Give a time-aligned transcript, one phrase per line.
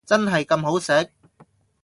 [0.05, 1.11] 真係咁好食？